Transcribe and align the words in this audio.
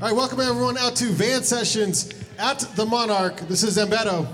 All 0.00 0.06
right, 0.06 0.16
welcome 0.16 0.38
everyone 0.38 0.78
out 0.78 0.94
to 0.96 1.06
Van 1.06 1.42
Sessions 1.42 2.14
at 2.38 2.60
the 2.76 2.86
Monarch. 2.86 3.40
This 3.48 3.64
is 3.64 3.78
Ambedo. 3.78 4.28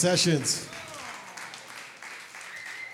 Sessions. 0.00 0.66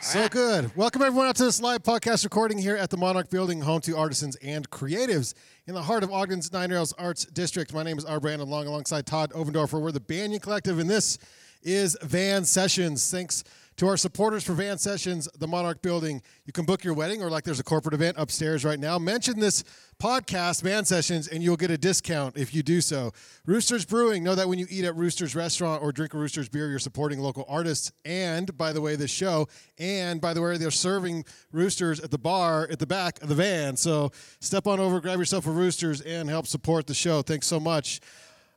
So 0.01 0.29
good. 0.29 0.75
Welcome 0.75 1.03
everyone 1.03 1.29
out 1.29 1.37
to 1.37 1.45
this 1.45 1.63
live 1.63 1.85
podcast 1.85 2.25
recording 2.25 2.59
here 2.59 2.75
at 2.75 2.91
the 2.91 2.97
Monarch 2.97 3.31
Building, 3.31 3.61
home 3.61 3.81
to 3.83 3.97
artisans 3.97 4.35
and 4.43 4.69
creatives 4.71 5.33
in 5.69 5.75
the 5.75 5.83
heart 5.83 6.03
of 6.03 6.11
Ogden's 6.11 6.53
Nine 6.53 6.73
Rails 6.73 6.93
Arts 6.95 7.25
District. 7.27 7.73
My 7.73 7.85
name 7.85 7.97
is 7.97 8.05
R. 8.05 8.19
Brandon, 8.19 8.51
Long 8.51 8.67
alongside 8.67 9.07
Todd 9.07 9.31
Oberndorfer. 9.35 9.81
We're 9.81 9.93
the 9.93 10.01
Banyan 10.01 10.41
Collective, 10.41 10.81
and 10.81 10.91
this 10.91 11.19
is 11.63 11.97
Van 12.03 12.45
Sessions. 12.45 13.09
Thanks 13.09 13.45
to 13.77 13.87
our 13.89 13.97
supporters 13.97 14.43
for 14.43 14.55
Van 14.55 14.79
Sessions, 14.79 15.29
the 15.39 15.47
Monarch 15.47 15.83
Building. 15.83 16.23
You 16.47 16.53
can 16.53 16.65
book 16.65 16.83
your 16.83 16.95
wedding, 16.95 17.23
or 17.23 17.29
like 17.29 17.45
there's 17.45 17.61
a 17.61 17.65
corporate 17.65 17.95
event 17.95 18.17
upstairs 18.19 18.65
right 18.65 18.81
now. 18.81 18.99
Mention 18.99 19.39
this 19.39 19.65
podcast, 19.99 20.63
Van 20.63 20.85
Sessions, 20.85 21.29
and 21.29 21.43
you'll 21.43 21.57
get 21.57 21.71
a 21.71 21.77
discount 21.77 22.39
if 22.39 22.55
you 22.55 22.63
do 22.63 22.81
so. 22.81 23.13
Roosters 23.45 23.85
Brewing. 23.85 24.25
Know 24.25 24.35
that 24.35 24.49
when 24.49 24.59
you 24.59 24.67
eat 24.71 24.85
at 24.85 24.97
Roosters 24.97 25.35
Restaurant 25.35 25.83
or 25.83 25.93
drink 25.93 26.15
a 26.15 26.19
Roosters 26.19 26.49
beer, 26.49 26.69
you're 26.69 26.79
supporting 26.79 27.21
local 27.21 27.45
artists. 27.49 27.93
And 28.05 28.57
by 28.57 28.73
the 28.73 28.81
way, 28.81 28.97
this 28.97 29.11
show. 29.11 29.47
And 29.79 30.21
by 30.21 30.33
the 30.33 30.41
way, 30.41 30.57
they're 30.57 30.71
serving 30.71 31.25
Roosters 31.53 32.01
at 32.01 32.11
the 32.11 32.19
bar 32.19 32.67
at 32.71 32.79
the 32.79 32.87
back 32.87 33.23
of 33.23 33.29
the 33.29 33.35
van. 33.35 33.77
So 33.77 34.11
step 34.41 34.67
on 34.67 34.81
over, 34.81 35.01
grab 35.01 35.19
yourself 35.19 35.47
a 35.47 35.51
Roosters, 35.51 36.01
and 36.01 36.31
help 36.31 36.47
support 36.47 36.87
the 36.87 36.95
show. 36.95 37.21
Thanks 37.21 37.47
so 37.47 37.61
much. 37.61 38.01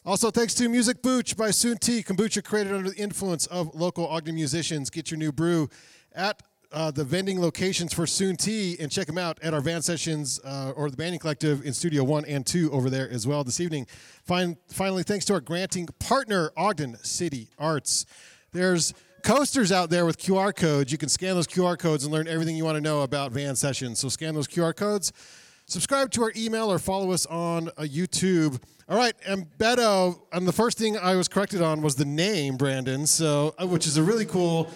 Also, 0.06 0.32
thanks 0.32 0.54
to 0.54 0.70
Music 0.70 1.02
Booch 1.02 1.36
by 1.36 1.50
Suntea, 1.50 2.06
kombucha 2.06 2.42
created 2.42 2.74
under 2.74 2.90
the 2.90 2.96
influence 2.96 3.48
of 3.48 3.76
local 3.76 4.08
Ogden 4.08 4.34
musicians. 4.34 4.90
Get 4.90 5.12
your 5.12 5.18
new 5.18 5.34
brew 5.34 5.70
at 6.16 6.42
uh, 6.72 6.90
the 6.90 7.04
vending 7.04 7.42
locations 7.42 7.94
for 7.94 8.06
Suntea 8.06 8.80
and 8.80 8.90
check 8.90 9.08
them 9.08 9.18
out 9.18 9.38
at 9.44 9.54
our 9.54 9.60
Van 9.60 9.82
Sessions 9.82 10.40
uh, 10.46 10.72
or 10.78 10.90
the 10.90 10.96
Banyan 10.96 11.20
Collective 11.20 11.66
in 11.66 11.74
Studio 11.74 12.06
1 12.06 12.24
and 12.26 12.46
2 12.46 12.72
over 12.72 12.90
there 12.90 13.10
as 13.10 13.28
well 13.28 13.44
this 13.44 13.60
evening. 13.60 13.88
Fin- 14.24 14.56
finally, 14.70 15.04
thanks 15.04 15.26
to 15.26 15.34
our 15.34 15.42
granting 15.42 15.88
partner, 16.00 16.52
Ogden 16.56 16.96
City 17.04 17.50
Arts. 17.60 18.06
There's 18.54 18.94
coasters 19.24 19.70
out 19.70 19.90
there 19.90 20.06
with 20.06 20.18
QR 20.18 20.56
codes. 20.56 20.94
You 20.94 20.98
can 20.98 21.10
scan 21.10 21.36
those 21.36 21.48
QR 21.48 21.78
codes 21.78 22.06
and 22.06 22.14
learn 22.14 22.28
everything 22.30 22.56
you 22.56 22.64
want 22.64 22.78
to 22.78 22.82
know 22.82 23.02
about 23.02 23.34
Van 23.34 23.58
Sessions. 23.58 24.00
So 24.00 24.08
scan 24.08 24.34
those 24.34 24.48
QR 24.48 24.74
codes. 24.74 25.12
Subscribe 25.70 26.10
to 26.10 26.24
our 26.24 26.34
email 26.36 26.72
or 26.72 26.80
follow 26.80 27.12
us 27.12 27.28
on 27.28 27.68
uh, 27.68 27.84
YouTube. 27.84 28.60
All 28.90 28.98
right, 28.98 29.14
and 29.24 29.46
Beto, 29.60 30.20
and 30.34 30.48
the 30.48 30.52
first 30.52 30.80
thing 30.80 30.98
I 30.98 31.16
was 31.16 31.28
corrected 31.28 31.62
on 31.62 31.84
was 31.84 31.94
the 31.94 32.06
name, 32.06 32.58
Brandon. 32.58 33.06
So, 33.06 33.54
uh, 33.62 33.68
which 33.68 33.86
is 33.86 33.96
a 33.96 34.02
really 34.02 34.26
cool. 34.26 34.68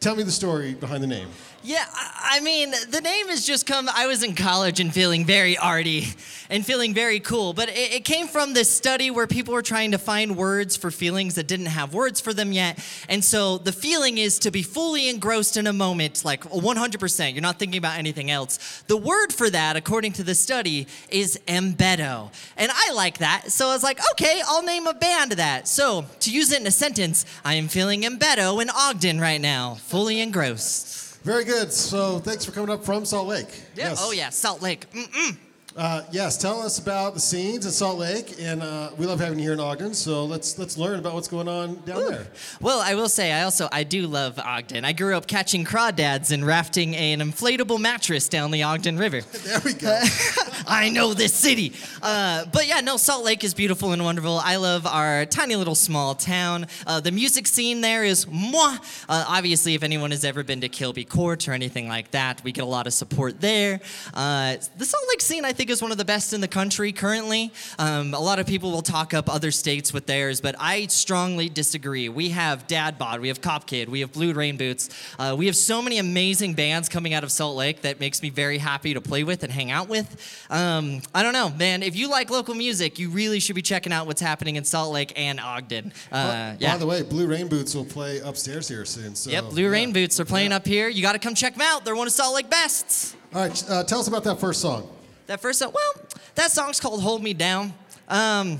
tell 0.00 0.16
me 0.16 0.22
the 0.22 0.30
story 0.30 0.72
behind 0.72 1.02
the 1.02 1.06
name. 1.06 1.28
Yeah, 1.62 1.84
I 1.92 2.40
mean, 2.40 2.72
the 2.88 3.02
name 3.02 3.28
has 3.28 3.44
just 3.44 3.66
come. 3.66 3.86
I 3.92 4.06
was 4.06 4.22
in 4.22 4.34
college 4.34 4.80
and 4.80 4.94
feeling 4.94 5.26
very 5.26 5.58
arty 5.58 6.06
and 6.48 6.64
feeling 6.64 6.94
very 6.94 7.20
cool, 7.20 7.52
but 7.52 7.68
it, 7.68 7.92
it 7.92 8.04
came 8.06 8.28
from 8.28 8.54
this 8.54 8.70
study 8.70 9.10
where 9.10 9.26
people 9.26 9.52
were 9.52 9.60
trying 9.60 9.90
to 9.90 9.98
find 9.98 10.38
words 10.38 10.74
for 10.74 10.90
feelings 10.90 11.34
that 11.34 11.46
didn't 11.46 11.66
have 11.66 11.92
words 11.92 12.18
for 12.18 12.32
them 12.32 12.52
yet. 12.52 12.82
And 13.10 13.22
so 13.22 13.58
the 13.58 13.72
feeling 13.72 14.16
is 14.16 14.38
to 14.38 14.50
be 14.50 14.62
fully 14.62 15.10
engrossed 15.10 15.58
in 15.58 15.66
a 15.66 15.72
moment, 15.74 16.24
like 16.24 16.44
100%. 16.44 17.32
You're 17.34 17.42
not 17.42 17.58
thinking 17.58 17.76
about 17.76 17.98
anything 17.98 18.30
else. 18.30 18.82
The 18.86 18.96
word 18.96 19.30
for 19.30 19.50
that, 19.50 19.76
according 19.76 20.12
to 20.12 20.22
the 20.22 20.34
study, 20.34 20.86
is 21.10 21.38
ambedo. 21.46 22.32
And 22.56 22.72
I 22.74 22.92
like 22.92 23.18
that. 23.18 23.52
So 23.52 23.68
I 23.68 23.74
was 23.74 23.82
like, 23.82 24.00
okay, 24.12 24.40
I'll 24.46 24.62
name 24.62 24.86
a 24.86 24.94
band 24.94 25.32
that. 25.32 25.68
So 25.68 26.06
to 26.20 26.30
use 26.30 26.52
it 26.52 26.62
in 26.62 26.66
a 26.66 26.70
sentence, 26.70 27.26
I 27.44 27.54
am 27.54 27.68
feeling 27.68 28.00
ambedo 28.02 28.62
in 28.62 28.70
Ogden 28.70 29.20
right 29.20 29.40
now, 29.40 29.74
fully 29.74 30.20
engrossed. 30.20 31.09
Very 31.22 31.44
good. 31.44 31.72
So 31.72 32.18
thanks 32.18 32.44
for 32.44 32.52
coming 32.52 32.70
up 32.70 32.84
from 32.84 33.04
Salt 33.04 33.28
Lake. 33.28 33.48
Yeah. 33.74 33.90
Yes. 33.90 34.00
Oh 34.02 34.12
yeah, 34.12 34.30
Salt 34.30 34.62
Lake. 34.62 34.90
Mm-mm. 34.92 35.36
Uh, 35.76 36.02
yes. 36.10 36.36
Tell 36.36 36.60
us 36.60 36.78
about 36.78 37.14
the 37.14 37.20
scenes 37.20 37.64
in 37.64 37.70
Salt 37.70 37.98
Lake, 37.98 38.34
and 38.40 38.62
uh, 38.62 38.90
we 38.98 39.06
love 39.06 39.20
having 39.20 39.38
you 39.38 39.44
here 39.44 39.52
in 39.52 39.60
Ogden. 39.60 39.94
So 39.94 40.24
let's 40.24 40.58
let's 40.58 40.76
learn 40.76 40.98
about 40.98 41.14
what's 41.14 41.28
going 41.28 41.48
on 41.48 41.76
down 41.86 42.10
there. 42.10 42.26
Well, 42.60 42.80
I 42.80 42.94
will 42.94 43.08
say, 43.08 43.32
I 43.32 43.44
also 43.44 43.68
I 43.70 43.84
do 43.84 44.06
love 44.06 44.38
Ogden. 44.38 44.84
I 44.84 44.92
grew 44.92 45.16
up 45.16 45.26
catching 45.26 45.64
crawdads 45.64 46.32
and 46.32 46.44
rafting 46.44 46.96
an 46.96 47.20
inflatable 47.20 47.78
mattress 47.78 48.28
down 48.28 48.50
the 48.50 48.62
Ogden 48.62 48.98
River. 48.98 49.20
There 49.50 49.60
we 49.64 49.72
go. 49.72 49.98
I 50.66 50.90
know 50.90 51.12
this 51.14 51.32
city. 51.34 51.72
Uh, 52.02 52.44
but 52.52 52.68
yeah, 52.68 52.80
no, 52.80 52.96
Salt 52.96 53.24
Lake 53.24 53.42
is 53.42 53.52
beautiful 53.54 53.92
and 53.92 54.04
wonderful. 54.04 54.38
I 54.38 54.56
love 54.56 54.86
our 54.86 55.24
tiny 55.26 55.56
little 55.56 55.74
small 55.74 56.14
town. 56.14 56.66
Uh, 56.86 57.00
the 57.00 57.10
music 57.10 57.46
scene 57.46 57.80
there 57.80 58.04
is 58.04 58.26
moi. 58.28 58.76
Uh, 59.08 59.24
obviously, 59.26 59.74
if 59.74 59.82
anyone 59.82 60.10
has 60.10 60.24
ever 60.24 60.44
been 60.44 60.60
to 60.60 60.68
Kilby 60.68 61.04
Court 61.04 61.48
or 61.48 61.52
anything 61.52 61.88
like 61.88 62.10
that, 62.12 62.44
we 62.44 62.52
get 62.52 62.62
a 62.62 62.66
lot 62.66 62.86
of 62.86 62.92
support 62.92 63.40
there. 63.40 63.80
Uh, 64.14 64.56
the 64.76 64.84
Salt 64.84 65.04
Lake 65.08 65.20
scene, 65.20 65.44
I 65.44 65.52
think, 65.52 65.59
is 65.68 65.82
one 65.82 65.92
of 65.92 65.98
the 65.98 66.04
best 66.04 66.32
in 66.32 66.40
the 66.40 66.48
country 66.48 66.92
currently. 66.92 67.52
Um, 67.78 68.14
a 68.14 68.20
lot 68.20 68.38
of 68.38 68.46
people 68.46 68.70
will 68.70 68.80
talk 68.82 69.12
up 69.12 69.28
other 69.28 69.50
states 69.50 69.92
with 69.92 70.06
theirs, 70.06 70.40
but 70.40 70.54
I 70.58 70.86
strongly 70.86 71.48
disagree. 71.50 72.08
We 72.08 72.30
have 72.30 72.66
Dad 72.66 72.96
Bod, 72.98 73.20
we 73.20 73.28
have 73.28 73.40
Cop 73.42 73.66
Kid, 73.66 73.88
we 73.88 74.00
have 74.00 74.12
Blue 74.12 74.32
Rain 74.32 74.56
Boots. 74.56 74.88
Uh, 75.18 75.34
we 75.36 75.46
have 75.46 75.56
so 75.56 75.82
many 75.82 75.98
amazing 75.98 76.54
bands 76.54 76.88
coming 76.88 77.12
out 77.12 77.24
of 77.24 77.32
Salt 77.32 77.56
Lake 77.56 77.82
that 77.82 78.00
makes 78.00 78.22
me 78.22 78.30
very 78.30 78.58
happy 78.58 78.94
to 78.94 79.00
play 79.00 79.24
with 79.24 79.42
and 79.42 79.52
hang 79.52 79.70
out 79.70 79.88
with. 79.88 80.46
Um, 80.48 81.02
I 81.14 81.22
don't 81.22 81.32
know, 81.32 81.50
man. 81.50 81.82
If 81.82 81.96
you 81.96 82.08
like 82.08 82.30
local 82.30 82.54
music, 82.54 82.98
you 82.98 83.10
really 83.10 83.40
should 83.40 83.56
be 83.56 83.62
checking 83.62 83.92
out 83.92 84.06
what's 84.06 84.20
happening 84.22 84.56
in 84.56 84.64
Salt 84.64 84.92
Lake 84.92 85.12
and 85.16 85.40
Ogden. 85.40 85.92
Uh, 86.12 86.54
yeah. 86.58 86.72
By 86.72 86.78
the 86.78 86.86
way, 86.86 87.02
Blue 87.02 87.26
Rain 87.26 87.48
Boots 87.48 87.74
will 87.74 87.84
play 87.84 88.20
upstairs 88.20 88.68
here 88.68 88.84
soon. 88.84 89.14
So, 89.14 89.30
Yep, 89.30 89.50
Blue 89.50 89.68
Rain. 89.68 89.92
Boots 89.92 90.20
are 90.20 90.24
playing 90.24 90.52
up 90.52 90.66
here. 90.66 90.88
You 90.88 91.02
got 91.02 91.12
to 91.12 91.18
come 91.18 91.34
check 91.34 91.54
them 91.54 91.62
out. 91.62 91.84
They're 91.84 91.96
one 91.96 92.06
of 92.06 92.12
Salt 92.12 92.34
Lake 92.34 92.48
bests. 92.48 93.16
All 93.34 93.40
right. 93.40 93.64
Uh, 93.68 93.82
tell 93.82 93.98
us 93.98 94.06
about 94.06 94.22
that 94.24 94.38
first 94.38 94.60
song. 94.60 94.88
That 95.30 95.38
first 95.38 95.60
song, 95.60 95.70
well, 95.72 96.04
that 96.34 96.50
song's 96.50 96.80
called 96.80 97.02
Hold 97.02 97.22
Me 97.22 97.34
Down. 97.34 97.72
Um, 98.08 98.58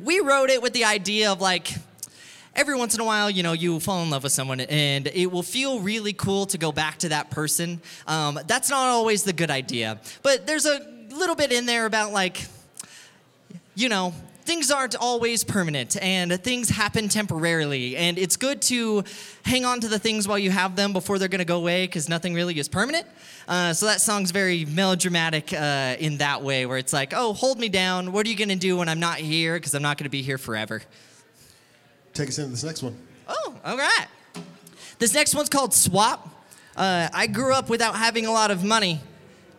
we 0.00 0.20
wrote 0.20 0.48
it 0.48 0.62
with 0.62 0.72
the 0.72 0.84
idea 0.84 1.32
of 1.32 1.40
like, 1.40 1.74
every 2.54 2.76
once 2.76 2.94
in 2.94 3.00
a 3.00 3.04
while, 3.04 3.28
you 3.28 3.42
know, 3.42 3.52
you 3.52 3.80
fall 3.80 4.04
in 4.04 4.10
love 4.10 4.22
with 4.22 4.30
someone 4.30 4.60
and 4.60 5.08
it 5.08 5.26
will 5.26 5.42
feel 5.42 5.80
really 5.80 6.12
cool 6.12 6.46
to 6.46 6.56
go 6.56 6.70
back 6.70 6.98
to 6.98 7.08
that 7.08 7.32
person. 7.32 7.80
Um, 8.06 8.38
that's 8.46 8.70
not 8.70 8.86
always 8.86 9.24
the 9.24 9.32
good 9.32 9.50
idea. 9.50 9.98
But 10.22 10.46
there's 10.46 10.66
a 10.66 10.78
little 11.10 11.34
bit 11.34 11.50
in 11.50 11.66
there 11.66 11.84
about 11.84 12.12
like, 12.12 12.46
you 13.74 13.88
know, 13.88 14.14
things 14.48 14.70
aren't 14.70 14.96
always 14.96 15.44
permanent 15.44 15.94
and 16.02 16.42
things 16.42 16.70
happen 16.70 17.10
temporarily. 17.10 17.98
And 17.98 18.16
it's 18.18 18.38
good 18.38 18.62
to 18.62 19.04
hang 19.42 19.66
on 19.66 19.78
to 19.80 19.88
the 19.88 19.98
things 19.98 20.26
while 20.26 20.38
you 20.38 20.50
have 20.50 20.74
them 20.74 20.94
before 20.94 21.18
they're 21.18 21.28
going 21.28 21.40
to 21.40 21.44
go 21.44 21.58
away 21.58 21.84
because 21.84 22.08
nothing 22.08 22.32
really 22.32 22.58
is 22.58 22.66
permanent. 22.66 23.06
Uh, 23.46 23.74
so 23.74 23.84
that 23.84 24.00
song's 24.00 24.30
very 24.30 24.64
melodramatic 24.64 25.52
uh, 25.52 25.96
in 25.98 26.16
that 26.16 26.42
way, 26.42 26.64
where 26.64 26.78
it's 26.78 26.94
like, 26.94 27.12
oh, 27.14 27.34
hold 27.34 27.58
me 27.58 27.68
down. 27.68 28.10
What 28.10 28.24
are 28.26 28.30
you 28.30 28.36
going 28.36 28.48
to 28.48 28.56
do 28.56 28.78
when 28.78 28.88
I'm 28.88 29.00
not 29.00 29.18
here? 29.18 29.52
Because 29.56 29.74
I'm 29.74 29.82
not 29.82 29.98
going 29.98 30.04
to 30.04 30.10
be 30.10 30.22
here 30.22 30.38
forever. 30.38 30.80
Take 32.14 32.30
us 32.30 32.38
into 32.38 32.52
this 32.52 32.64
next 32.64 32.82
one. 32.82 32.96
Oh, 33.28 33.54
all 33.62 33.76
right. 33.76 34.06
This 34.98 35.12
next 35.12 35.34
one's 35.34 35.50
called 35.50 35.74
Swap. 35.74 36.26
Uh, 36.74 37.08
I 37.12 37.26
grew 37.26 37.52
up 37.52 37.68
without 37.68 37.96
having 37.96 38.24
a 38.24 38.32
lot 38.32 38.50
of 38.50 38.64
money. 38.64 39.02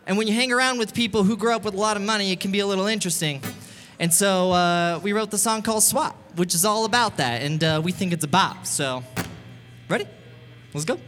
And 0.04 0.18
when 0.18 0.26
you 0.26 0.34
hang 0.34 0.50
around 0.50 0.78
with 0.78 0.94
people 0.94 1.22
who 1.22 1.36
grew 1.36 1.54
up 1.54 1.62
with 1.62 1.74
a 1.74 1.80
lot 1.80 1.96
of 1.96 2.02
money, 2.02 2.32
it 2.32 2.40
can 2.40 2.50
be 2.50 2.58
a 2.58 2.66
little 2.66 2.88
interesting. 2.88 3.40
And 4.00 4.14
so 4.14 4.52
uh, 4.52 4.98
we 5.02 5.12
wrote 5.12 5.30
the 5.30 5.36
song 5.36 5.60
called 5.60 5.82
Swap, 5.82 6.16
which 6.36 6.54
is 6.54 6.64
all 6.64 6.86
about 6.86 7.18
that. 7.18 7.42
And 7.42 7.62
uh, 7.62 7.82
we 7.84 7.92
think 7.92 8.14
it's 8.14 8.24
a 8.24 8.28
bop. 8.28 8.64
So, 8.64 9.04
ready? 9.90 10.06
Let's 10.72 10.86
go. 10.86 10.98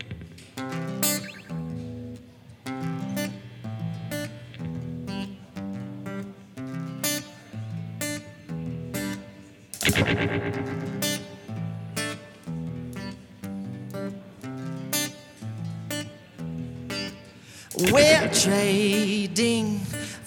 We're 17.90 18.28
trading 18.34 19.80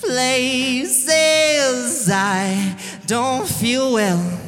places. 0.07 2.09
I 2.11 2.77
don't 3.05 3.47
feel 3.47 3.93
well. 3.93 4.39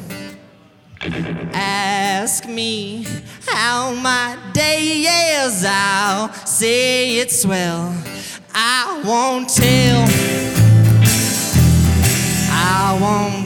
Ask 1.52 2.46
me 2.46 3.06
how 3.46 3.94
my 3.94 4.36
day 4.52 5.06
is. 5.42 5.64
I'll 5.66 6.32
say 6.46 7.18
it's 7.18 7.46
well. 7.46 7.94
I 8.54 9.02
won't 9.04 9.48
tell. 9.48 10.04
I 12.50 12.98
won't 13.00 13.37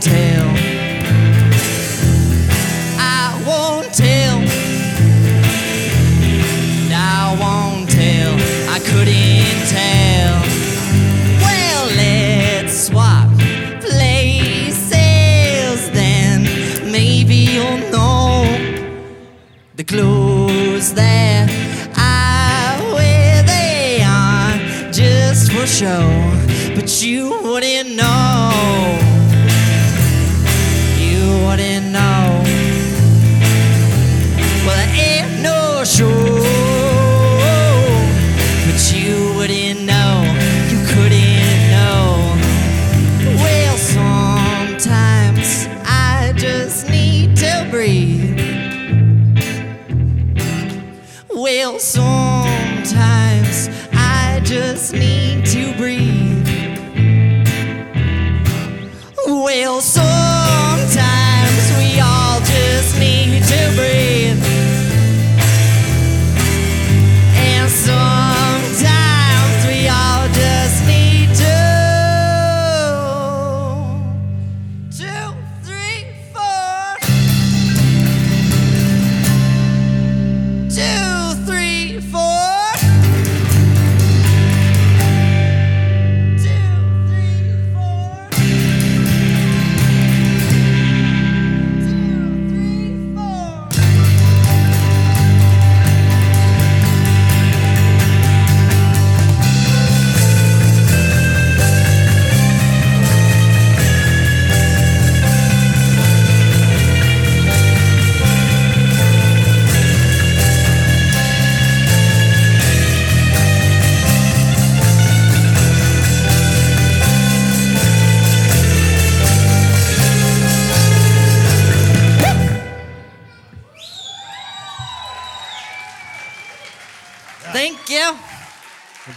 clothes 19.92 20.94
that 20.94 21.50
I 21.94 22.80
wear. 22.94 23.42
They 23.42 24.00
aren't 24.02 24.94
just 24.94 25.52
for 25.52 25.66
show, 25.66 26.08
but 26.74 27.02
you 27.02 27.41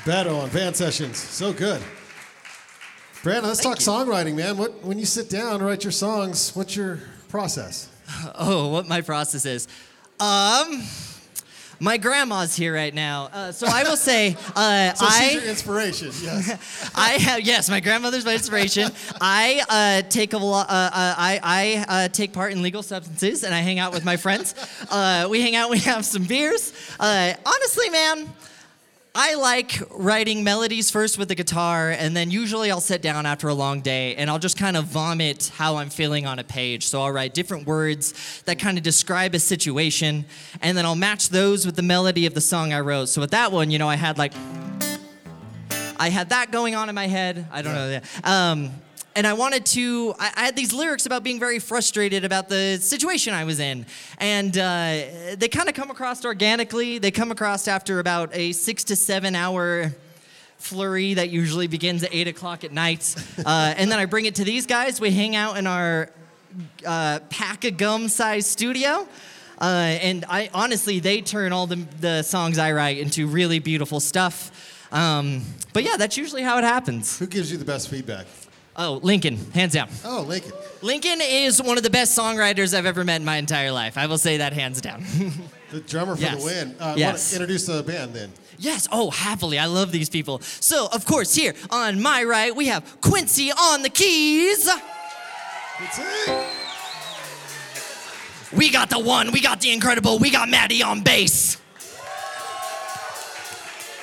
Beto 0.06 0.38
on 0.44 0.50
Van 0.50 0.74
Sessions. 0.74 1.18
So 1.18 1.52
good. 1.52 1.82
Brandon, 3.24 3.48
let's 3.48 3.62
Thank 3.62 3.80
talk 3.80 3.86
you. 3.86 3.92
songwriting, 3.92 4.36
man. 4.36 4.56
What 4.56 4.84
when 4.84 5.00
you 5.00 5.06
sit 5.06 5.32
down 5.32 5.60
to 5.60 5.66
write 5.66 5.84
your 5.84 5.92
songs, 5.92 6.56
what's 6.56 6.76
your 6.76 7.00
process? 7.30 7.90
Oh, 8.36 8.68
what 8.70 8.88
my 8.88 9.02
process 9.02 9.46
is. 9.48 9.68
Um, 10.20 10.84
my 11.80 11.98
grandma's 11.98 12.56
here 12.56 12.74
right 12.74 12.94
now, 12.94 13.30
uh, 13.34 13.52
so 13.52 13.66
I 13.66 13.82
will 13.84 13.98
say, 13.98 14.36
uh, 14.56 14.94
So 14.94 15.06
I. 15.08 15.28
she's 15.30 15.34
your 15.42 15.44
inspiration. 15.50 16.12
Yes. 16.22 16.92
I 16.96 17.14
have 17.14 17.42
yes, 17.42 17.68
my 17.68 17.80
grandmother's 17.80 18.26
my 18.26 18.34
inspiration. 18.34 18.92
I 19.20 19.64
uh, 19.70 20.08
take 20.08 20.34
a 20.34 20.38
lot. 20.38 20.70
Uh, 20.70 20.74
uh, 20.74 21.16
I 21.18 21.40
I 21.42 21.86
uh, 21.88 22.08
take 22.10 22.32
part 22.32 22.52
in 22.52 22.62
legal 22.62 22.84
substances, 22.84 23.44
and 23.44 23.56
I 23.56 23.62
hang 23.62 23.80
out 23.80 23.92
with 23.92 24.06
my 24.06 24.18
friends. 24.18 24.54
Uh, 24.92 25.28
we 25.30 25.42
hang 25.42 25.56
out. 25.56 25.72
We 25.72 25.80
have 25.80 26.06
some 26.06 26.26
beers. 26.26 26.74
Uh, 27.00 27.34
honestly, 27.44 27.90
man. 27.90 28.30
I 29.18 29.36
like 29.36 29.82
writing 29.92 30.44
melodies 30.44 30.92
first 30.92 31.18
with 31.18 31.30
the 31.30 31.36
guitar, 31.36 31.90
and 31.90 32.18
then 32.18 32.32
usually 32.32 32.70
I'll 32.70 32.82
sit 32.82 33.02
down 33.02 33.26
after 33.26 33.48
a 33.48 33.54
long 33.54 33.80
day 33.80 34.14
and 34.18 34.30
I'll 34.30 34.40
just 34.40 34.58
kind 34.58 34.76
of 34.76 34.84
vomit 34.86 35.54
how 35.56 35.78
I'm 35.78 35.90
feeling 35.90 36.26
on 36.26 36.38
a 36.38 36.44
page. 36.44 36.86
So 36.88 37.02
I'll 37.02 37.14
write 37.14 37.34
different 37.34 37.66
words 37.66 38.44
that 38.44 38.60
kind 38.60 38.78
of 38.78 38.84
describe 38.84 39.34
a 39.34 39.40
situation, 39.40 40.26
and 40.62 40.78
then 40.78 40.86
I'll 40.86 40.96
match 40.96 41.30
those 41.30 41.66
with 41.66 41.78
the 41.78 41.82
melody 41.82 42.26
of 42.26 42.34
the 42.34 42.42
song 42.42 42.74
I 42.74 42.82
wrote. 42.82 43.08
So 43.08 43.22
with 43.22 43.32
that 43.32 43.54
one, 43.54 43.72
you 43.72 43.80
know, 43.80 43.88
I 43.88 43.96
had 43.96 44.18
like 44.18 44.34
I 45.98 46.10
had 46.10 46.32
that 46.32 46.52
going 46.52 46.76
on 46.76 46.90
in 46.90 46.96
my 46.96 47.08
head. 47.08 47.48
I 47.54 47.62
don't 47.62 47.74
know. 47.74 48.02
Um, 48.26 48.72
and 49.16 49.26
I 49.26 49.34
wanted 49.34 49.66
to, 49.68 50.14
I, 50.20 50.32
I 50.36 50.46
had 50.46 50.56
these 50.56 50.74
lyrics 50.74 51.06
about 51.06 51.24
being 51.24 51.40
very 51.40 51.60
frustrated 51.60 52.26
about 52.26 52.50
the 52.50 52.78
situation 52.82 53.34
I 53.34 53.46
was 53.46 53.60
in. 53.60 53.86
And 54.18 54.58
uh, 54.58 55.36
they 55.38 55.48
kind 55.48 55.70
of 55.70 55.76
come 55.76 55.90
across 55.90 56.26
organically. 56.26 56.98
They 56.98 57.12
come 57.12 57.32
across 57.32 57.68
after 57.68 58.00
about 58.00 58.36
a 58.36 58.52
six 58.52 58.84
to 58.86 58.96
seven 58.96 59.34
hour 59.34 59.94
flurry 60.58 61.14
that 61.14 61.30
usually 61.30 61.68
begins 61.68 62.04
at 62.04 62.14
eight 62.14 62.28
o'clock 62.28 62.64
at 62.64 62.72
night. 62.72 63.16
Uh, 63.46 63.74
and 63.78 63.92
then 63.92 64.00
I 64.00 64.06
bring 64.06 64.26
it 64.26 64.36
to 64.36 64.44
these 64.44 64.66
guys. 64.66 65.00
We 65.00 65.12
hang 65.12 65.36
out 65.36 65.58
in 65.58 65.68
our 65.68 66.10
uh, 66.86 67.20
pack 67.30 67.64
of 67.66 67.78
gum 67.78 68.10
sized 68.10 68.48
studio. 68.48 69.08
Uh, 69.62 69.98
and 70.02 70.26
I 70.28 70.50
honestly, 70.54 71.00
they 71.00 71.22
turn 71.22 71.54
all 71.54 71.68
the, 71.68 71.78
the 72.02 72.24
songs 72.24 72.58
I 72.58 72.74
write 72.74 72.98
into 72.98 73.28
really 73.28 73.60
beautiful 73.60 74.00
stuff. 74.00 74.88
Um, 74.92 75.44
but 75.74 75.84
yeah, 75.84 75.98
that's 75.98 76.18
usually 76.18 76.42
how 76.42 76.58
it 76.58 76.64
happens. 76.64 77.20
Who 77.20 77.28
gives 77.28 77.52
you 77.52 77.58
the 77.58 77.66
best 77.66 77.90
feedback? 77.90 78.26
Oh, 78.78 79.00
Lincoln, 79.04 79.38
hands 79.54 79.74
down. 79.74 79.88
Oh, 80.04 80.26
Lincoln. 80.28 80.52
Lincoln 80.82 81.20
is 81.22 81.62
one 81.62 81.78
of 81.78 81.84
the 81.84 81.90
best 81.90 82.18
songwriters 82.18 82.78
I've 82.78 82.86
ever 82.86 83.04
met 83.06 83.18
in 83.22 83.26
my 83.26 83.38
entire 83.38 83.72
life. 83.72 83.98
I 83.98 84.06
will 84.08 84.18
say 84.18 84.38
that 84.38 84.54
hands 84.54 84.82
down. 84.82 85.04
The 85.72 85.80
drummer 85.82 86.16
for 86.16 86.22
Yes. 86.22 86.38
the 86.40 86.46
win. 86.46 86.76
Uh, 86.80 86.94
Yes. 86.96 87.12
Want 87.12 87.18
to 87.18 87.36
introduce 87.36 87.66
the 87.66 87.84
band 87.84 88.14
then? 88.14 88.32
yes, 88.60 88.88
oh, 88.92 89.10
happily. 89.10 89.58
I 89.58 89.66
love 89.66 89.92
these 89.92 90.10
people. 90.10 90.40
So, 90.42 90.88
of 90.94 91.06
course, 91.06 91.34
here 91.36 91.54
on 91.72 92.02
my 92.02 92.24
right, 92.24 92.56
we 92.56 92.68
have 92.68 93.02
Quincy 93.02 93.52
on 93.52 93.82
the 93.82 93.90
keys. 93.90 94.70
We 98.56 98.70
got 98.72 98.90
the 98.92 99.00
one, 99.00 99.32
we 99.32 99.42
got 99.42 99.60
the 99.60 99.74
incredible, 99.74 100.20
we 100.20 100.30
got 100.30 100.48
Maddie 100.50 100.84
on 100.84 101.02
bass. 101.02 101.56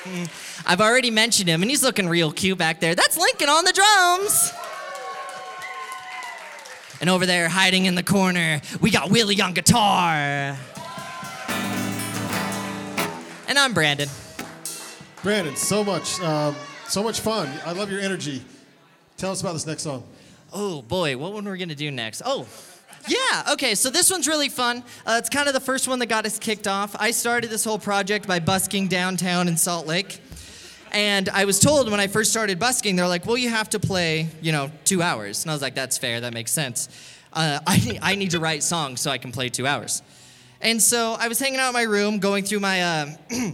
Hmm, 0.03 0.25
I've 0.65 0.81
already 0.81 1.11
mentioned 1.11 1.49
him, 1.49 1.61
and 1.61 1.69
he's 1.69 1.83
looking 1.83 2.07
real 2.07 2.31
cute 2.31 2.57
back 2.57 2.79
there. 2.79 2.95
That's 2.95 3.17
Lincoln 3.17 3.49
on 3.49 3.65
the 3.65 3.73
drums. 3.73 4.53
And 7.01 7.09
over 7.09 7.25
there, 7.25 7.49
hiding 7.49 7.85
in 7.85 7.95
the 7.95 8.03
corner, 8.03 8.61
we 8.79 8.89
got 8.89 9.11
Willie 9.11 9.41
on 9.41 9.53
guitar. 9.53 10.57
And 13.47 13.59
I'm 13.59 13.73
Brandon. 13.73 14.07
Brandon, 15.21 15.55
so 15.55 15.83
much, 15.83 16.19
um, 16.21 16.55
so 16.87 17.03
much 17.03 17.19
fun. 17.19 17.49
I 17.65 17.73
love 17.73 17.91
your 17.91 17.99
energy. 17.99 18.41
Tell 19.17 19.31
us 19.31 19.41
about 19.41 19.53
this 19.53 19.67
next 19.67 19.83
song. 19.83 20.03
Oh 20.53 20.81
boy, 20.81 21.17
what 21.17 21.33
one 21.33 21.45
we're 21.45 21.57
gonna 21.57 21.75
do 21.75 21.91
next? 21.91 22.21
Oh, 22.25 22.47
yeah. 23.07 23.51
Okay, 23.51 23.75
so 23.75 23.89
this 23.89 24.09
one's 24.09 24.27
really 24.27 24.49
fun. 24.49 24.83
Uh, 25.05 25.15
it's 25.17 25.29
kind 25.29 25.47
of 25.47 25.53
the 25.53 25.59
first 25.59 25.87
one 25.87 25.99
that 25.99 26.05
got 26.05 26.25
us 26.25 26.39
kicked 26.39 26.67
off. 26.67 26.95
I 26.99 27.11
started 27.11 27.49
this 27.49 27.63
whole 27.63 27.79
project 27.79 28.27
by 28.27 28.39
busking 28.39 28.87
downtown 28.87 29.47
in 29.47 29.57
Salt 29.57 29.87
Lake, 29.87 30.19
and 30.93 31.27
I 31.29 31.45
was 31.45 31.59
told 31.59 31.89
when 31.89 31.99
I 31.99 32.07
first 32.07 32.29
started 32.31 32.59
busking, 32.59 32.95
they're 32.95 33.07
like, 33.07 33.25
"Well, 33.25 33.37
you 33.37 33.49
have 33.49 33.69
to 33.71 33.79
play, 33.79 34.29
you 34.41 34.51
know, 34.51 34.71
two 34.85 35.01
hours," 35.01 35.43
and 35.43 35.51
I 35.51 35.55
was 35.55 35.61
like, 35.61 35.75
"That's 35.75 35.97
fair. 35.97 36.21
That 36.21 36.33
makes 36.33 36.51
sense. 36.51 36.89
Uh, 37.33 37.59
I 37.67 37.99
I 38.01 38.15
need 38.15 38.31
to 38.31 38.39
write 38.39 38.63
songs 38.63 39.01
so 39.01 39.09
I 39.09 39.17
can 39.17 39.31
play 39.31 39.49
two 39.49 39.67
hours." 39.67 40.03
And 40.61 40.81
so 40.81 41.17
I 41.19 41.27
was 41.27 41.39
hanging 41.39 41.59
out 41.59 41.69
in 41.69 41.73
my 41.73 41.81
room, 41.81 42.19
going 42.19 42.45
through 42.45 42.61
my 42.61 42.81
uh, 42.81 43.07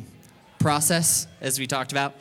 process, 0.59 1.25
as 1.41 1.57
we 1.57 1.65
talked 1.65 1.91
about, 1.91 2.13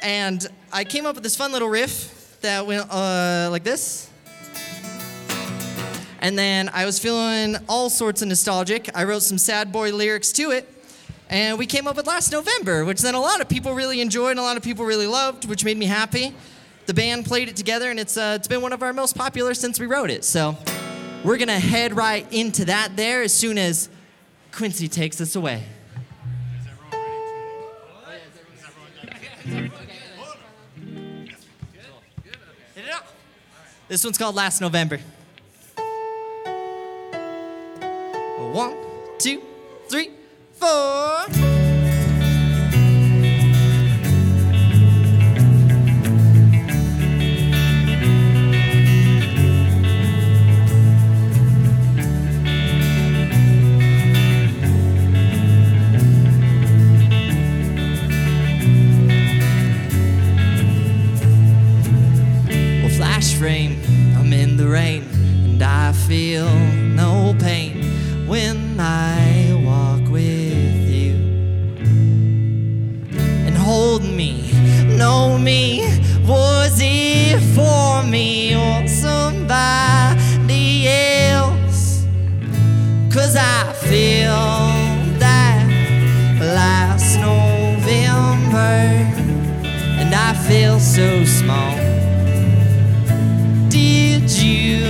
and 0.00 0.46
I 0.72 0.84
came 0.84 1.04
up 1.04 1.16
with 1.16 1.24
this 1.24 1.36
fun 1.36 1.52
little 1.52 1.68
riff 1.68 2.38
that 2.40 2.66
went 2.66 2.90
uh, 2.90 3.48
like 3.50 3.64
this. 3.64 4.08
And 6.20 6.36
then 6.36 6.68
I 6.72 6.84
was 6.84 6.98
feeling 6.98 7.56
all 7.68 7.90
sorts 7.90 8.22
of 8.22 8.28
nostalgic. 8.28 8.90
I 8.94 9.04
wrote 9.04 9.22
some 9.22 9.38
sad 9.38 9.70
boy 9.70 9.92
lyrics 9.92 10.32
to 10.32 10.50
it. 10.50 10.77
And 11.30 11.58
we 11.58 11.66
came 11.66 11.86
up 11.86 11.96
with 11.96 12.06
last 12.06 12.32
November, 12.32 12.86
which 12.86 13.02
then 13.02 13.14
a 13.14 13.20
lot 13.20 13.42
of 13.42 13.48
people 13.48 13.74
really 13.74 14.00
enjoyed 14.00 14.30
and 14.30 14.40
a 14.40 14.42
lot 14.42 14.56
of 14.56 14.62
people 14.62 14.86
really 14.86 15.06
loved, 15.06 15.44
which 15.44 15.62
made 15.62 15.76
me 15.76 15.84
happy. 15.84 16.34
The 16.86 16.94
band 16.94 17.26
played 17.26 17.50
it 17.50 17.56
together, 17.56 17.90
and 17.90 18.00
it's, 18.00 18.16
uh, 18.16 18.36
it's 18.38 18.48
been 18.48 18.62
one 18.62 18.72
of 18.72 18.82
our 18.82 18.94
most 18.94 19.14
popular 19.14 19.52
since 19.52 19.78
we 19.78 19.86
wrote 19.86 20.10
it. 20.10 20.24
So 20.24 20.56
we're 21.22 21.36
going 21.36 21.48
to 21.48 21.58
head 21.58 21.94
right 21.94 22.26
into 22.32 22.64
that 22.64 22.96
there 22.96 23.22
as 23.22 23.34
soon 23.34 23.58
as 23.58 23.90
Quincy 24.52 24.88
takes 24.88 25.20
us 25.20 25.36
away. 25.36 25.64
This 33.88 34.04
one's 34.04 34.18
called 34.18 34.34
Last 34.34 34.60
November. 34.60 34.98
One, 38.52 38.76
two, 39.18 39.42
three, 39.88 40.10
four. 40.58 40.68
Well, 62.80 62.96
flash 62.96 63.34
frame, 63.34 63.80
I'm 64.16 64.32
in 64.32 64.56
the 64.56 64.66
rain, 64.66 65.04
and 65.44 65.62
I 65.62 65.92
feel 65.92 66.48
no 66.50 67.34
pain 67.38 68.26
when 68.26 68.80
I 68.80 69.27
know 74.98 75.38
me, 75.38 75.80
was 76.26 76.80
it 76.82 77.38
for 77.54 78.02
me 78.02 78.56
or 78.56 78.88
somebody 78.88 80.88
else? 80.88 82.04
Cause 83.14 83.36
I 83.36 83.72
feel 83.74 84.34
that 85.20 85.64
last 86.40 87.20
November, 87.20 88.58
and 90.00 90.12
I 90.12 90.34
feel 90.48 90.80
so 90.80 91.24
small. 91.24 91.76
Did 93.68 94.28
you 94.32 94.80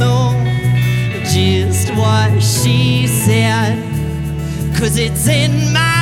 know 0.00 0.32
just 1.34 1.90
what 1.94 2.42
she 2.42 3.06
said? 3.06 3.76
Cause 4.78 4.96
it's 4.96 5.28
in 5.28 5.74
my 5.74 5.97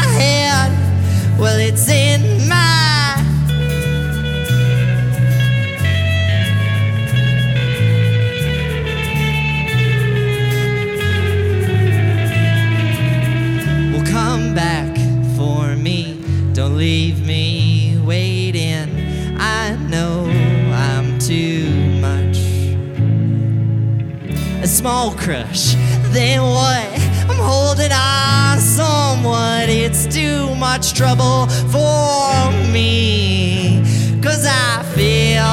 trouble 30.96 31.46
for 31.68 32.50
me. 32.72 33.82
Cause 34.22 34.46
I 34.48 34.82
feel 34.94 35.44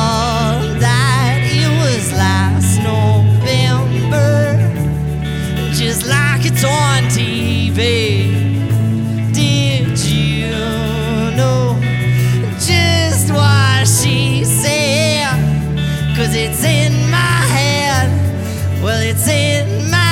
that 0.79 1.41
it 1.43 1.67
was 1.83 2.13
last 2.13 2.79
November, 2.81 4.55
just 5.73 6.07
like 6.07 6.45
it's 6.45 6.63
on 6.63 7.03
TV. 7.12 8.31
Did 9.33 10.00
you 10.00 10.51
know 11.35 11.77
just 12.57 13.29
what 13.33 13.85
she 13.85 14.45
said? 14.45 15.27
Cause 16.15 16.33
it's 16.33 16.63
in 16.63 16.93
my 17.12 17.35
head, 17.51 18.81
well, 18.81 19.01
it's 19.01 19.27
in 19.27 19.91
my 19.91 20.02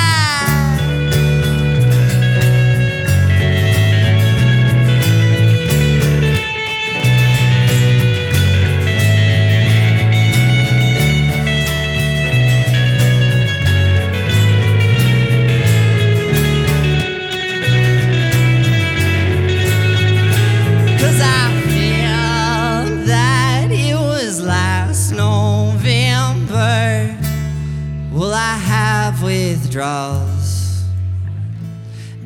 withdraws. 29.72 30.84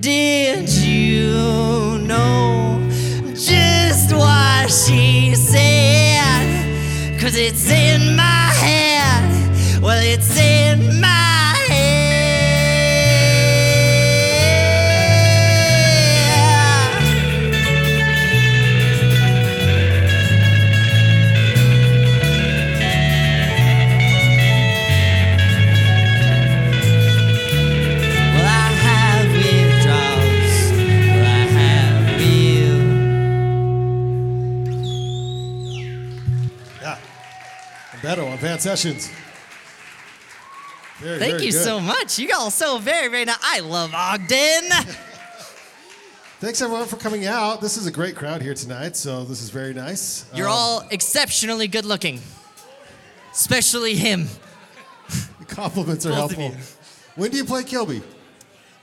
Did 0.01 0.69
you 0.69 1.99
know 2.01 2.85
just 3.35 4.13
what 4.13 4.69
she 4.69 5.33
said? 5.37 7.21
Cause 7.21 7.37
it's 7.37 7.71
in 7.71 8.17
my 8.17 8.51
head. 8.63 9.81
Well, 9.81 10.03
it's 10.03 10.37
in 10.37 11.01
my 11.01 11.16
Sessions. 38.63 39.11
Very, 40.99 41.19
Thank 41.19 41.33
very 41.33 41.45
you 41.47 41.53
good. 41.53 41.65
so 41.65 41.79
much. 41.81 42.19
You 42.19 42.31
all 42.35 42.51
so 42.51 42.79
very, 42.79 43.09
very 43.09 43.25
nice. 43.27 43.37
I 43.43 43.61
love 43.61 43.93
Ogden. 43.95 44.71
Thanks 46.39 46.61
everyone 46.61 46.87
for 46.87 46.97
coming 46.97 47.27
out. 47.27 47.61
This 47.61 47.77
is 47.77 47.87
a 47.87 47.91
great 47.91 48.15
crowd 48.17 48.43
here 48.43 48.55
tonight, 48.55 48.95
so 48.97 49.25
this 49.25 49.43
is 49.43 49.51
very 49.51 49.73
nice. 49.75 50.27
You're 50.35 50.49
Um, 50.49 50.53
all 50.53 50.85
exceptionally 50.91 51.67
good 51.69 51.85
looking, 51.87 52.21
especially 53.33 53.97
him. 53.97 54.29
compliments 55.49 56.05
are 56.07 56.11
both 56.11 56.33
helpful. 56.33 56.55
When 57.15 57.31
do 57.31 57.37
you 57.39 57.45
play 57.45 57.65
Kilby? 57.65 58.03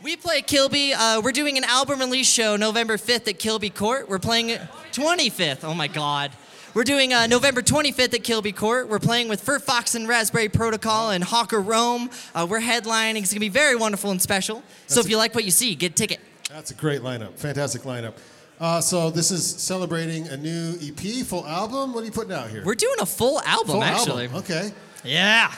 We 0.02 0.16
play 0.18 0.42
Kilby. 0.42 0.94
Uh, 0.94 1.22
we're 1.22 1.32
doing 1.32 1.58
an 1.58 1.64
album 1.64 2.00
release 2.00 2.28
show 2.28 2.56
November 2.58 2.98
5th 2.98 3.28
at 3.28 3.40
Kilby 3.40 3.70
Court. 3.70 4.10
We're 4.10 4.20
playing 4.20 4.50
it 4.50 4.62
25th. 4.92 5.64
Oh 5.64 5.74
my 5.74 5.88
God. 5.88 6.32
We're 6.74 6.84
doing 6.84 7.14
uh, 7.14 7.28
November 7.28 7.62
25th 7.62 8.16
at 8.16 8.24
Kilby 8.24 8.52
Court. 8.52 8.90
We're 8.90 8.98
playing 8.98 9.28
with 9.30 9.42
Fur 9.42 9.60
Fox 9.60 9.94
and 9.94 10.08
Raspberry 10.08 10.50
Protocol 10.50 11.12
and 11.12 11.24
Hawker 11.24 11.62
Rome. 11.62 12.10
Uh, 12.34 12.48
we're 12.50 12.62
headlining. 12.62 13.18
It's 13.22 13.32
going 13.32 13.36
to 13.36 13.40
be 13.42 13.50
very 13.50 13.76
wonderful 13.76 14.10
and 14.10 14.20
special. 14.20 14.64
so 14.88 14.96
That's 14.96 15.06
if 15.06 15.12
you 15.12 15.18
like 15.18 15.36
what 15.36 15.44
you 15.44 15.52
see, 15.52 15.76
get 15.76 15.92
a 15.92 15.96
ticket. 15.96 16.20
That's 16.50 16.72
a 16.72 16.74
great 16.74 17.02
lineup. 17.02 17.38
Fantastic 17.38 17.84
lineup. 17.84 18.14
Uh, 18.60 18.82
so 18.82 19.12
this 19.12 19.30
is 19.30 19.46
celebrating 19.46 20.28
a 20.30 20.38
new 20.38 20.76
EP, 20.82 21.24
full 21.24 21.46
album. 21.46 21.94
What 21.94 22.02
are 22.02 22.06
you 22.06 22.12
putting 22.12 22.34
out 22.34 22.50
here? 22.50 22.64
We're 22.66 22.74
doing 22.74 22.98
a 23.02 23.06
full 23.06 23.40
album, 23.42 23.74
full 23.74 23.84
actually. 23.84 24.24
album. 24.26 24.38
Okay. 24.40 24.72
Yeah. 25.04 25.54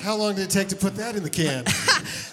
How 0.00 0.16
long 0.16 0.34
did 0.34 0.44
it 0.44 0.50
take 0.50 0.68
to 0.68 0.76
put 0.76 0.96
that 0.96 1.16
in 1.16 1.22
the 1.22 1.30
can? 1.30 1.64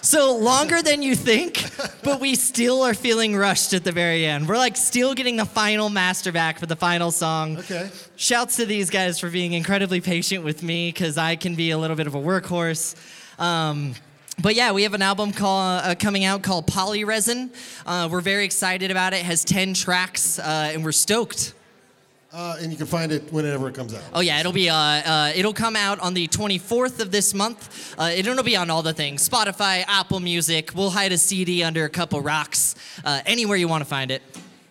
So 0.02 0.36
longer 0.36 0.82
than 0.82 1.02
you 1.02 1.16
think, 1.16 1.68
but 2.04 2.20
we 2.20 2.36
still 2.36 2.82
are 2.82 2.94
feeling 2.94 3.34
rushed 3.34 3.72
at 3.72 3.82
the 3.82 3.90
very 3.90 4.24
end. 4.24 4.48
We're 4.48 4.56
like 4.56 4.76
still 4.76 5.14
getting 5.14 5.34
the 5.34 5.44
final 5.44 5.88
master 5.88 6.30
back 6.30 6.60
for 6.60 6.66
the 6.66 6.76
final 6.76 7.10
song. 7.10 7.56
Okay. 7.58 7.90
Shouts 8.14 8.54
to 8.56 8.66
these 8.66 8.88
guys 8.88 9.18
for 9.18 9.28
being 9.28 9.52
incredibly 9.52 10.00
patient 10.00 10.44
with 10.44 10.62
me 10.62 10.90
because 10.92 11.18
I 11.18 11.34
can 11.34 11.56
be 11.56 11.72
a 11.72 11.78
little 11.78 11.96
bit 11.96 12.06
of 12.06 12.14
a 12.14 12.20
workhorse. 12.20 12.94
Um, 13.40 13.96
but 14.40 14.54
yeah, 14.54 14.70
we 14.70 14.84
have 14.84 14.94
an 14.94 15.02
album 15.02 15.32
call, 15.32 15.60
uh, 15.60 15.96
coming 15.96 16.24
out 16.24 16.42
called 16.42 16.68
Polyresin. 16.68 17.50
Uh, 17.84 18.08
we're 18.08 18.20
very 18.20 18.44
excited 18.44 18.92
about 18.92 19.12
it. 19.12 19.16
It 19.16 19.24
has 19.24 19.44
10 19.44 19.74
tracks, 19.74 20.38
uh, 20.38 20.70
and 20.72 20.84
we're 20.84 20.92
stoked. 20.92 21.52
Uh, 22.36 22.54
and 22.60 22.70
you 22.70 22.76
can 22.76 22.84
find 22.84 23.12
it 23.12 23.32
whenever 23.32 23.66
it 23.66 23.74
comes 23.74 23.94
out. 23.94 24.02
Oh 24.12 24.20
yeah, 24.20 24.38
it'll 24.38 24.52
be 24.52 24.68
uh, 24.68 24.76
uh, 24.76 25.32
it'll 25.34 25.54
come 25.54 25.74
out 25.74 25.98
on 26.00 26.12
the 26.12 26.28
24th 26.28 27.00
of 27.00 27.10
this 27.10 27.32
month. 27.32 27.94
Uh, 27.98 28.10
it'll 28.14 28.42
be 28.42 28.54
on 28.54 28.68
all 28.68 28.82
the 28.82 28.92
things: 28.92 29.26
Spotify, 29.26 29.84
Apple 29.88 30.20
Music. 30.20 30.72
We'll 30.74 30.90
hide 30.90 31.12
a 31.12 31.18
CD 31.18 31.62
under 31.62 31.86
a 31.86 31.88
couple 31.88 32.20
rocks, 32.20 32.74
uh, 33.06 33.22
anywhere 33.24 33.56
you 33.56 33.68
want 33.68 33.84
to 33.84 33.88
find 33.88 34.10
it. 34.10 34.20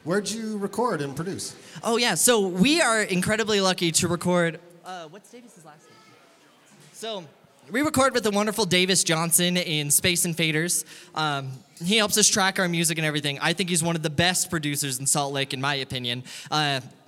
Where'd 0.03 0.29
you 0.29 0.59
record 0.59 1.01
and 1.01 1.15
produce? 1.15 1.55
Oh 1.83 1.97
yeah, 1.97 2.13
so 2.13 2.47
we 2.47 2.81
are 2.81 3.01
incredibly 3.01 3.61
lucky 3.61 3.91
to 3.93 4.07
record. 4.07 4.59
Uh, 4.85 5.07
what's 5.07 5.31
Davis's 5.31 5.65
last 5.65 5.85
name? 5.85 5.97
So 6.93 7.23
we 7.71 7.81
record 7.81 8.13
with 8.13 8.21
the 8.21 8.29
wonderful 8.29 8.65
Davis 8.65 9.03
Johnson 9.03 9.57
in 9.57 9.89
Space 9.89 10.23
Invaders. 10.23 10.85
Um, 11.15 11.53
he 11.83 11.97
helps 11.97 12.15
us 12.19 12.27
track 12.27 12.59
our 12.59 12.69
music 12.69 12.99
and 12.99 13.07
everything. 13.07 13.39
I 13.39 13.53
think 13.53 13.69
he's 13.69 13.83
one 13.83 13.95
of 13.95 14.03
the 14.03 14.11
best 14.11 14.51
producers 14.51 14.99
in 14.99 15.07
Salt 15.07 15.33
Lake, 15.33 15.51
in 15.51 15.59
my 15.59 15.73
opinion. 15.75 16.23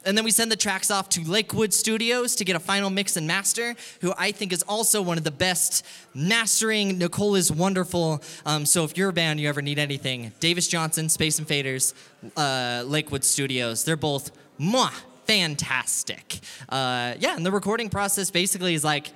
And 0.08 0.18
then 0.18 0.24
we 0.24 0.32
send 0.32 0.50
the 0.50 0.56
tracks 0.56 0.90
off 0.90 1.10
to 1.10 1.22
Lakewood 1.22 1.74
Studios 1.74 2.38
to 2.38 2.46
get 2.46 2.56
a 2.56 2.62
final 2.62 2.90
mix 2.90 3.18
and 3.18 3.28
master, 3.28 3.76
who 4.00 4.14
I 4.18 4.32
think 4.32 4.54
is 4.54 4.64
also 4.64 5.02
one 5.02 5.18
of 5.18 5.26
the 5.26 5.32
best 5.32 5.86
mastering. 6.14 6.98
Nicole 6.98 7.36
is 7.36 7.52
wonderful. 7.52 8.24
Um, 8.46 8.66
so 8.66 8.86
if 8.86 8.98
you're 8.98 9.10
a 9.10 9.14
band, 9.14 9.42
you 9.42 9.50
ever 9.50 9.62
need 9.62 9.78
anything, 9.80 10.32
Davis 10.40 10.70
Johnson, 10.70 11.10
Space 11.10 11.40
Invaders, 11.40 11.94
uh, 12.38 12.84
Lakewood 12.88 13.26
Studios, 13.26 13.84
they're 13.84 13.98
both 13.98 14.32
mwah, 14.58 14.94
fantastic. 15.26 16.40
Uh, 16.70 17.16
yeah, 17.20 17.36
and 17.36 17.46
the 17.46 17.52
recording 17.52 17.90
process 17.90 18.32
basically 18.32 18.76
is 18.76 18.86
like, 18.86 19.12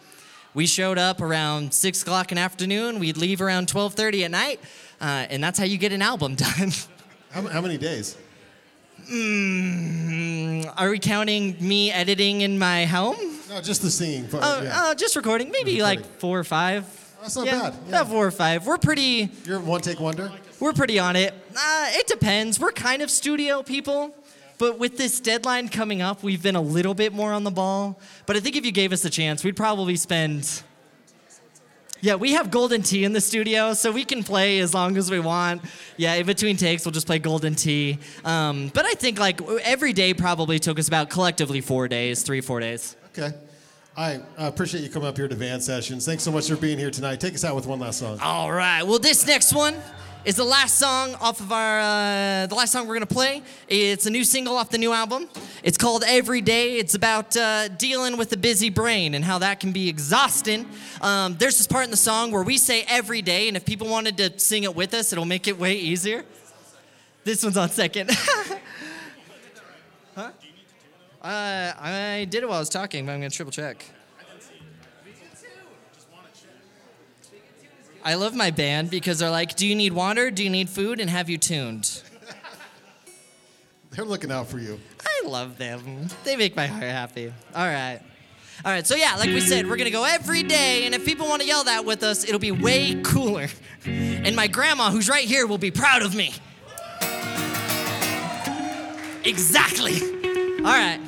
we 0.54 0.65
showed 0.67 0.97
up 0.97 1.21
around 1.21 1.73
six 1.73 2.01
o'clock 2.01 2.34
in 2.34 2.36
the 2.36 2.41
afternoon. 2.41 2.99
We'd 2.99 3.15
leave 3.15 3.41
around 3.41 3.69
twelve 3.69 3.93
thirty 3.93 4.25
at 4.25 4.32
night, 4.32 4.60
uh, 4.99 5.25
and 5.30 5.41
that's 5.41 5.58
how 5.58 5.63
you 5.63 5.77
get 5.77 5.93
an 5.93 6.01
album 6.01 6.36
done. 6.36 6.71
How, 7.30 7.47
how 7.47 7.62
many 7.62 7.77
days? 7.77 8.17
Are 9.12 10.89
we 10.89 11.00
counting 11.00 11.58
me 11.60 11.91
editing 11.91 12.41
in 12.41 12.58
my 12.58 12.86
home? 12.86 13.17
No, 13.50 13.60
just 13.60 13.82
the 13.82 13.91
singing 13.91 14.30
part. 14.30 14.43
Oh, 14.45 14.62
yeah. 14.62 14.84
uh, 14.84 14.95
just 14.95 15.17
recording. 15.17 15.52
Maybe 15.52 15.82
like 15.82 16.06
four 16.19 16.39
or 16.39 16.45
five. 16.45 16.86
That's 17.21 17.36
not 17.36 17.45
yeah, 17.45 17.69
bad. 17.71 17.76
Yeah. 17.89 18.04
Four 18.06 18.26
or 18.26 18.32
five. 18.32 18.65
We're 18.65 18.78
pretty. 18.78 19.30
You're 19.45 19.60
one 19.60 19.82
take 19.82 20.00
wonder? 20.00 20.32
We're 20.62 20.71
pretty 20.71 20.97
on 20.97 21.17
it. 21.17 21.34
Uh, 21.34 21.88
it 21.89 22.08
depends. 22.08 22.58
We're 22.58 22.71
kind 22.71 23.02
of 23.02 23.12
studio 23.12 23.63
people. 23.63 24.15
But 24.58 24.80
with 24.80 24.95
this 24.97 25.19
deadline 25.19 25.67
coming 25.67 26.02
up, 26.02 26.24
we've 26.24 26.41
been 26.41 26.56
a 26.56 26.62
little 26.62 26.93
bit 26.93 27.12
more 27.12 27.34
on 27.34 27.43
the 27.43 27.52
ball. 27.52 28.00
But 28.26 28.38
I 28.38 28.39
think 28.39 28.56
if 28.56 28.65
you 28.65 28.71
gave 28.71 28.93
us 28.93 29.04
a 29.04 29.10
chance, 29.10 29.43
we'd 29.43 29.58
probably 29.58 29.97
spend. 29.97 30.63
Yeah, 32.02 32.16
we 32.16 32.32
have 32.32 32.50
Golden 32.50 32.82
Tee 32.82 33.04
in 33.04 33.14
the 33.14 33.22
studio, 33.22 33.74
so 33.74 33.92
we 33.92 34.06
can 34.06 34.24
play 34.24 34.60
as 34.60 34.74
long 34.74 34.98
as 34.98 35.12
we 35.12 35.20
want. 35.20 35.62
Yeah, 35.98 36.16
in 36.16 36.26
between 36.26 36.58
takes, 36.58 36.84
we'll 36.84 36.92
just 36.92 37.06
play 37.06 37.20
Golden 37.20 37.54
Tee. 37.54 38.00
Um, 38.26 38.72
but 38.74 38.86
I 38.86 38.94
think 38.94 39.20
like 39.20 39.40
every 39.64 39.94
day 39.94 40.14
probably 40.14 40.58
took 40.58 40.80
us 40.80 40.88
about 40.88 41.12
collectively 41.12 41.62
four 41.62 41.88
days, 41.88 42.24
three, 42.24 42.42
four 42.42 42.60
days. 42.60 42.96
Okay. 43.16 43.36
I 43.96 44.22
appreciate 44.38 44.84
you 44.84 44.90
coming 44.90 45.10
up 45.10 45.18
here 45.18 45.28
to 45.28 45.36
Van 45.36 45.62
Sessions. 45.62 46.06
Thanks 46.06 46.24
so 46.24 46.32
much 46.32 46.50
for 46.50 46.56
being 46.56 46.80
here 46.80 46.90
tonight. 46.90 47.20
Take 47.20 47.36
us 47.36 47.44
out 47.44 47.56
with 47.56 47.68
one 47.68 47.80
last 47.80 48.00
song. 48.00 48.18
All 48.22 48.52
right. 48.52 48.82
Well, 48.82 49.00
this 49.00 49.28
next 49.28 49.54
one 49.54 49.76
is 50.23 50.36
the 50.36 50.43
last 50.43 50.77
song 50.77 51.15
off 51.15 51.39
of 51.39 51.51
our 51.51 51.79
uh, 51.79 52.47
the 52.47 52.53
last 52.53 52.71
song 52.71 52.88
we're 52.88 52.93
gonna 52.93 53.07
play. 53.07 53.41
It's 53.67 54.05
a 54.05 54.10
new 54.10 54.23
single 54.23 54.55
off 54.55 54.69
the 54.69 54.77
new 54.77 54.93
album. 54.93 55.27
It's 55.63 55.77
called 55.77 56.03
Every 56.05 56.41
Day. 56.41 56.77
It's 56.77 56.93
about 56.93 57.36
uh, 57.36 57.69
dealing 57.69 58.17
with 58.17 58.31
a 58.34 58.38
busy 58.38 58.69
brain 58.69 59.15
and 59.15 59.25
how 59.25 59.39
that 59.39 59.60
can 59.60 59.71
be 59.71 59.89
exhausting. 59.89 60.67
Um, 61.01 61.38
there's 61.38 61.57
this 61.57 61.65
part 61.65 61.86
in 61.86 61.91
the 61.91 61.97
song 61.97 62.31
where 62.31 62.43
we 62.43 62.57
say 62.57 62.86
every 62.88 63.23
day, 63.23 63.47
and 63.47 63.57
if 63.57 63.65
people 63.65 63.88
wanted 63.88 64.17
to 64.17 64.38
sing 64.38 64.63
it 64.63 64.75
with 64.75 64.93
us, 64.93 65.12
it'll 65.12 65.25
make 65.25 65.47
it 65.47 65.57
way 65.57 65.73
easier. 65.73 66.23
This 67.23 67.43
one's 67.43 67.57
on 67.57 67.69
second. 67.69 68.12
huh? 70.15 70.31
Uh, 71.21 71.73
I 71.79 72.27
did 72.29 72.43
it 72.43 72.47
while 72.47 72.57
I 72.57 72.60
was 72.60 72.69
talking, 72.69 73.05
but 73.05 73.13
I'm 73.13 73.19
gonna 73.19 73.31
triple 73.31 73.51
check. 73.51 73.84
I 78.04 78.16
love 78.16 78.36
my 78.36 78.52
band 78.52 78.90
because 78.90 79.20
they're 79.20 79.30
like, 79.30 79.56
do 79.56 79.68
you 79.68 79.76
need 79.76 79.94
water? 79.94 80.32
Do 80.32 80.44
you 80.44 80.50
need 80.50 80.70
food? 80.70 81.00
And 81.00 81.10
have 81.10 81.30
you 81.30 81.38
tuned? 81.38 82.02
They're 83.92 84.06
looking 84.06 84.32
out 84.32 84.48
for 84.48 84.58
you. 84.58 84.80
I 85.06 85.28
love 85.28 85.58
them. 85.58 86.08
They 86.24 86.36
make 86.36 86.56
my 86.56 86.66
heart 86.66 86.84
happy. 86.84 87.34
All 87.54 87.68
right. 87.68 88.00
All 88.64 88.72
right, 88.72 88.86
so 88.86 88.96
yeah, 88.96 89.16
like 89.16 89.30
we 89.30 89.42
said, 89.42 89.68
we're 89.68 89.76
gonna 89.76 89.90
go 89.90 90.04
every 90.04 90.44
day, 90.44 90.86
and 90.86 90.94
if 90.94 91.04
people 91.04 91.28
wanna 91.28 91.46
yell 91.46 91.64
that 91.64 91.84
with 91.84 92.04
us, 92.04 92.24
it'll 92.24 92.40
be 92.40 92.52
way 92.52 93.02
cooler. 93.02 93.48
And 93.86 94.36
my 94.36 94.46
grandma, 94.46 94.92
who's 94.92 95.10
right 95.10 95.26
here, 95.26 95.48
will 95.48 95.58
be 95.58 95.72
proud 95.72 96.04
of 96.04 96.14
me. 96.14 96.36
Exactly. 99.24 100.00
All 100.60 100.72
right. 100.72 101.00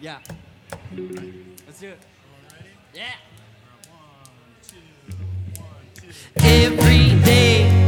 Yeah. 0.00 0.18
Let's 1.66 1.78
do 1.80 1.88
it. 1.90 1.98
Yeah. 2.92 3.12
Every 6.36 7.20
day. 7.24 7.81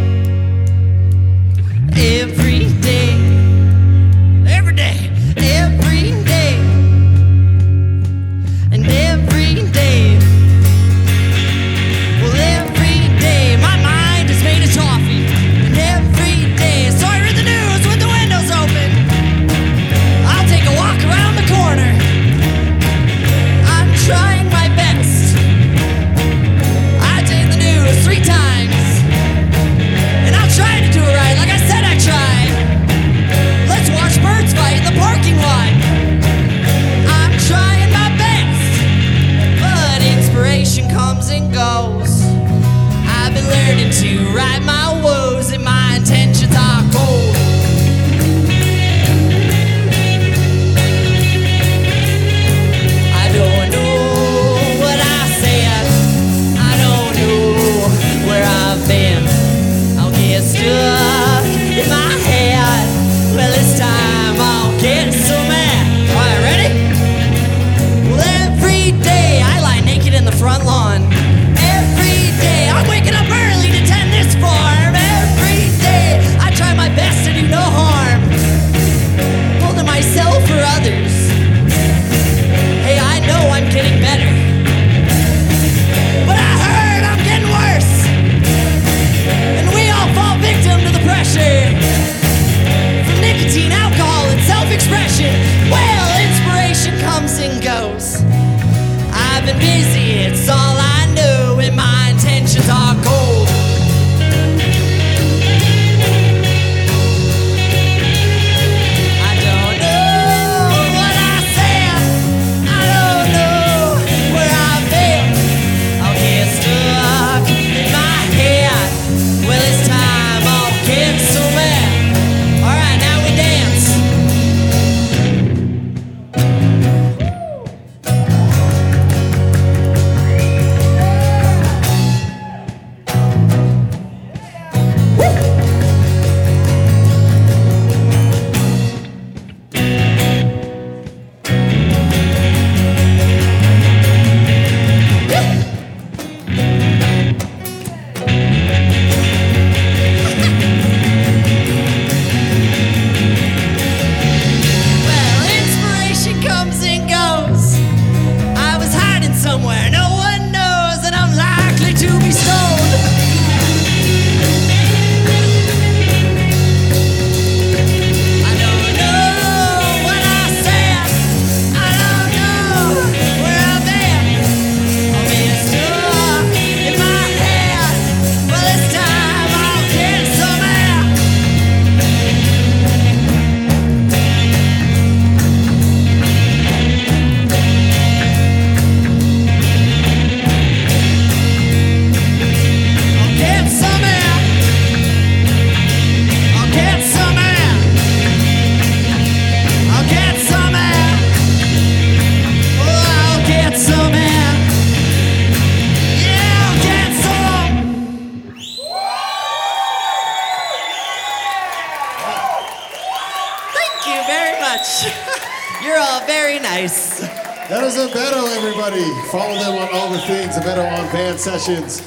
All 216.74 216.80
very 216.80 216.82
nice. 216.82 217.20
That 217.20 217.84
is 217.84 217.94
Ambedo, 217.94 218.56
everybody. 218.56 219.04
Follow 219.30 219.54
them 219.54 219.78
on 219.78 219.88
all 219.92 220.12
the 220.12 220.18
things. 220.20 220.56
Ambedo 220.56 220.98
on 220.98 221.08
Van 221.12 221.38
Sessions. 221.38 222.00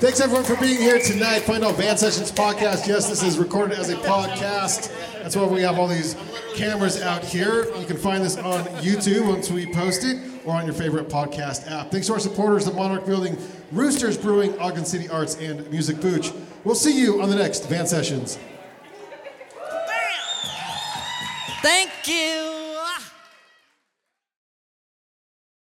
Thanks 0.00 0.18
everyone 0.20 0.44
for 0.44 0.56
being 0.56 0.78
here 0.78 0.98
tonight. 0.98 1.40
Find 1.40 1.62
out 1.62 1.76
Van 1.76 1.98
Sessions 1.98 2.32
podcast. 2.32 2.86
Yes, 2.86 3.08
this 3.08 3.22
is 3.22 3.38
recorded 3.38 3.78
as 3.78 3.90
a 3.90 3.96
podcast. 3.96 4.90
That's 5.22 5.36
why 5.36 5.44
we 5.44 5.60
have 5.60 5.78
all 5.78 5.86
these 5.86 6.16
cameras 6.54 7.02
out 7.02 7.22
here. 7.22 7.66
You 7.76 7.84
can 7.84 7.98
find 7.98 8.24
this 8.24 8.38
on 8.38 8.64
YouTube 8.80 9.28
once 9.28 9.50
we 9.50 9.66
post 9.66 10.04
it, 10.04 10.18
or 10.46 10.54
on 10.54 10.64
your 10.64 10.74
favorite 10.74 11.08
podcast 11.08 11.70
app. 11.70 11.90
Thanks 11.90 12.06
to 12.06 12.14
our 12.14 12.20
supporters, 12.20 12.64
the 12.64 12.72
Monarch 12.72 13.04
Building, 13.04 13.36
Roosters 13.72 14.16
Brewing, 14.16 14.58
Ogden 14.58 14.86
City 14.86 15.06
Arts, 15.08 15.36
and 15.36 15.70
Music 15.70 16.00
Booch. 16.00 16.32
We'll 16.64 16.74
see 16.74 16.98
you 16.98 17.20
on 17.20 17.28
the 17.28 17.36
next 17.36 17.68
Van 17.68 17.86
Sessions. 17.86 18.38
Thank 21.62 21.90
you. 22.06 22.53